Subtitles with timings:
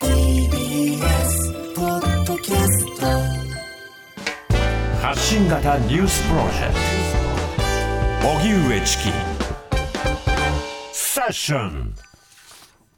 [0.00, 3.06] TBS ポッドキャスト。
[5.00, 6.74] 発信型ニュースプロジェク
[8.22, 8.28] ト。
[8.28, 9.04] 荻上チキ。
[10.92, 11.94] セッション。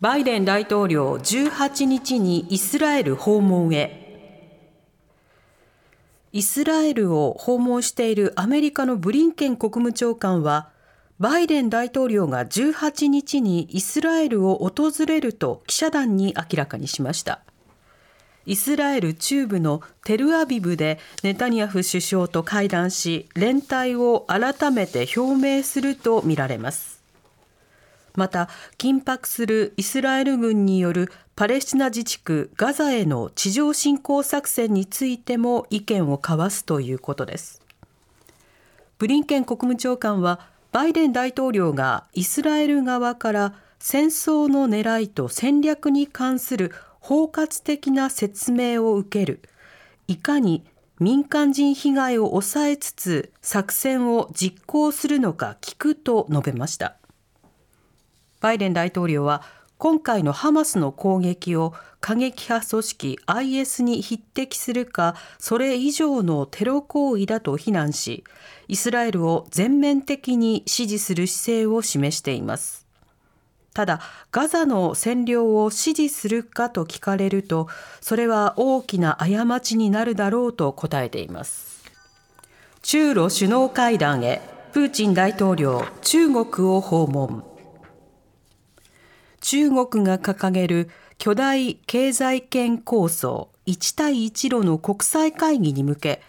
[0.00, 4.02] バイデン大統領18日にイスラエル訪問へ。
[6.32, 10.70] イスラエルを訪問しているアメリカのブリンケン国務長官は
[11.18, 17.40] バイデン大統領が18日にイスラエルを訪れると記者団に明らかにしました。
[18.44, 27.02] イスラエル中部のテルアビブでネタニヤフ首相と会談し連帯を改めて表明するとみられます。
[28.14, 37.62] また緊迫するイスラエル軍によるパレスチナ自治区ガザへの地上侵攻作戦についても意見を交わすということです。
[38.98, 49.40] ブリンケン国務長官はバイデン大統領がイスラエル側から戦争の狙いと戦略に関する包括的な説明を受ける。
[50.06, 50.66] いかに
[51.00, 56.96] 民間人被害を抑えつつ作戦を実行するのか聞くと述べました。
[58.42, 59.40] バイデン大統領は
[59.78, 68.24] 今回のハマスの攻撃を過激派組織 IS に匹敵するかそれ以上のテロ行為だと非難し
[68.68, 72.86] イスラエルを全面的に支持する姿勢を示しています。
[73.74, 74.00] ただ
[74.32, 77.68] ガザの占領を支持するかと聞かれると
[78.00, 81.84] それは大きな過ちになるだろうと答えています。
[82.80, 84.40] 中ロ首脳会談へ
[84.72, 87.55] プーチン大統領中国を訪問。
[89.48, 96.20] 中国が掲げる巨大経済圏構想一帯一路の国際会議に向け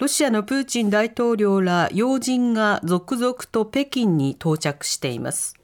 [0.00, 5.54] ロシアのプーチン大統領ら要人が続々と北京に到着しています。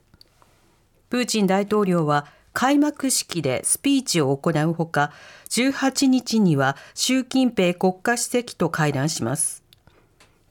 [1.09, 5.11] プーチン大統領は開幕式でスピーチを行うほか
[5.49, 9.65] 18日には習近平国家主席と会談します。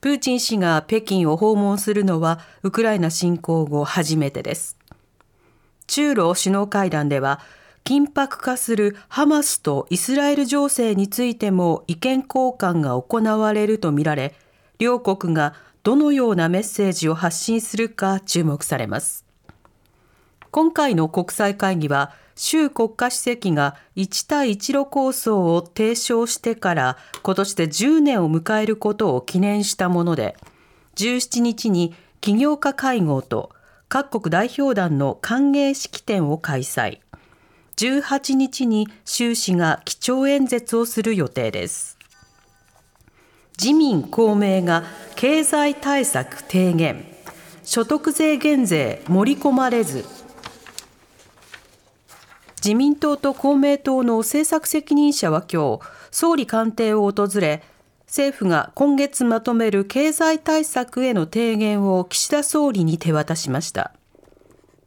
[0.02, 4.79] プーチン氏が北京を訪問するのはウクライナ侵攻後初めてです。
[5.90, 7.40] 中ロ首脳会談では
[7.82, 14.36] 緊迫化するハマスとイスラエル情勢についても意見交換が行われるとみられ
[14.78, 19.24] 両国がどのようなメッセージを発信するか注目されます。
[20.52, 30.36] 今回の国際会議は習国家主席が一帯一路構想を提唱してから今年で10年を迎えることを記念したもので
[30.94, 33.50] 17日に起業家会合と
[33.92, 37.00] 各国代表団の歓迎式典を開催。
[37.76, 41.98] 18日に習氏が基調演説をする予定です。
[43.60, 44.84] 自民公明が
[45.16, 47.04] 経済対策提言。
[47.64, 50.04] 所得税減税盛り込まれず。
[52.64, 55.80] 自民党と公明党の政策責任者は今日
[56.12, 57.64] 総理官邸を訪れ
[58.10, 63.92] 政府が今月まとめる経済対策への提言を岸田総理に手渡しました。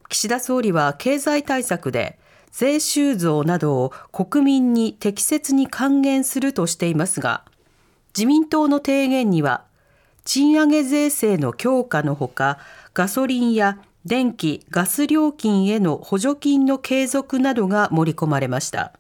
[0.10, 2.20] 岸田総理は経済対策で
[2.52, 7.46] 税収増などを国民に適切に還元するとしていますが
[8.14, 9.64] 自民党の提言には
[10.26, 12.60] 賃上げ税制の強化のほか
[12.94, 18.92] ガソリンや電気・ガス料金への補助金の継続などが盛り込まれました。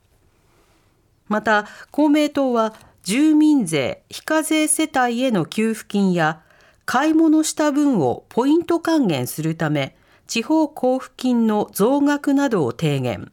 [1.27, 6.41] また公明党は住民税非課税世帯への給付金や
[6.85, 13.29] 買い物した分をポイント還元するため地方交付金の増額などを提言。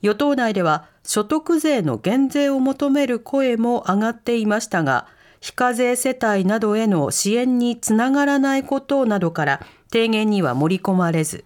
[0.00, 5.08] 与党内では所得税の減税を求める声も上がっていましたが
[5.40, 11.44] 非課税世帯などへの支援につながらないことなどから提言には盛り込まれず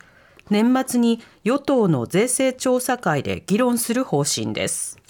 [0.50, 5.01] 年末に与党の税制調査会で議論する方針です。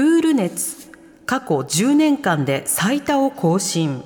[0.00, 0.90] プール熱
[1.26, 4.02] 過去10年間で最多を更新。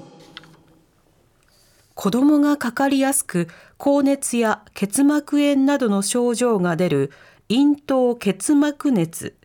[1.95, 3.47] 子どもがかかりやすく
[3.77, 7.13] 高熱や結膜炎などの症状が出る
[7.49, 9.37] 咽頭結膜熱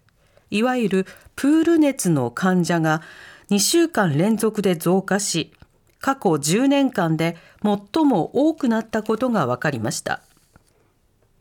[0.49, 1.05] いわゆる
[1.35, 3.03] プール熱の患者が
[3.51, 5.53] 2週間連続で増加し
[5.99, 10.23] 過去10年間で最も多くなったことが分かりました。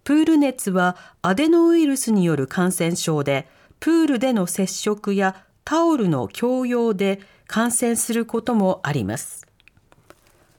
[0.05, 3.49] プール熱はアデノウイルスによる感染症で
[3.81, 9.47] プールでの接触やタオルの共用で感染することもあります。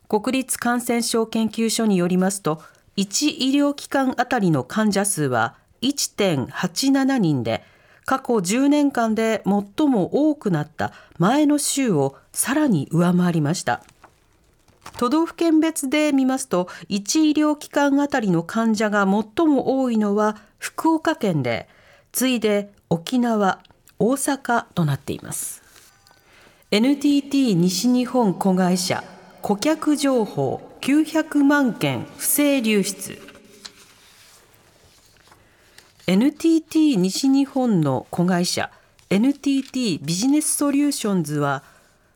[0.07, 2.61] 国立感染症研究所によりますと
[2.97, 7.63] 1医療機関あたりの患者数は1.87人で
[8.05, 13.83] 過去10年間で最も多くなった前の週をさらに上回りました。
[14.97, 21.69] 都道府県別で見ますと1医療機関あたりの患者が最も多いのは福岡県で
[22.11, 23.59] 次いで沖縄
[23.99, 25.61] 大阪となっています。
[26.71, 29.03] NTT 西日本子会社
[29.41, 33.19] 顧客情報900万件不正流出。
[36.07, 38.71] NTT 西日本の子会社
[39.11, 41.63] NTT ビジネスソリューションズは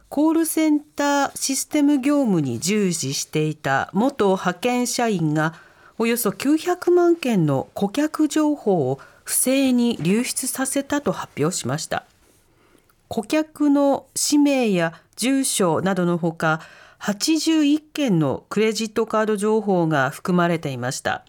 [0.09, 5.53] コールセンターシステム業務に従事していた元派遣社員が
[5.99, 12.05] およそ900万件の顧客情報を不正に流出させたと発表しました。
[13.07, 16.61] 顧客の氏名や住所などのほか
[16.99, 21.25] 81件のクレジットカード情報が含まれていました。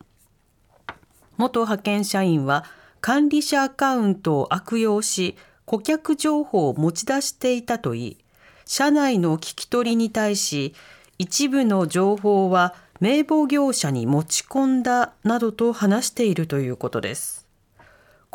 [1.36, 2.64] 元派遣社員は
[3.00, 5.36] 管理者アカウントを悪用し
[5.66, 8.16] 顧客情報を持ち出していたといい
[8.64, 10.74] 社内の聞き取りに対し
[11.18, 17.43] 一部の情報は名簿業者に持ち込んだなどと話しているということです。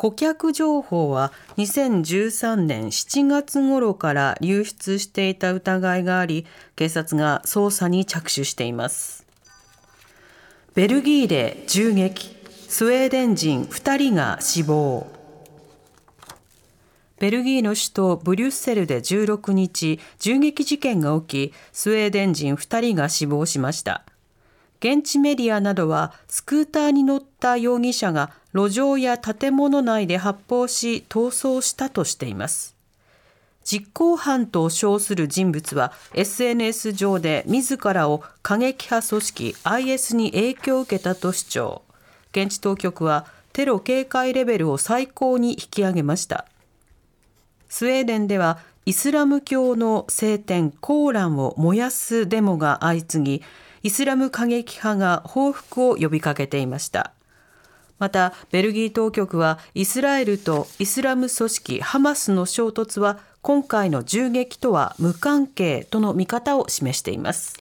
[0.00, 9.26] 顧客情報は2013年7月頃から流出していた疑いがあり警察が捜査に着手しています。
[10.74, 12.34] ベルギーで銃撃
[12.66, 15.06] スウェーデン人2人が死亡。
[17.18, 24.06] ベルギーの首都ブリュッセルで16日銃撃事件が起きスウェーデン人2人が死亡しました。
[24.80, 32.74] 現地メディアなどはスクーターに乗った容疑者が路上や建物内で発砲し逃走したとしています。
[33.62, 41.82] 実行犯と称する人物は SNS 上で自らを過激派組織 IS に影響を受けたと主張。
[42.32, 46.46] 現地当局はテロ警戒レベルを最高に引き上げました。
[47.68, 53.44] スウェーデンではイスラム教の聖典コーランを燃やすデモが相次ぎ
[53.82, 57.12] イスラム過激派が報復を呼びかけていました
[57.98, 67.56] またベルギー当局はイスラエルとイスラム組織ハマスの衝突は今回の銃撃とは無関係との見方を示しています。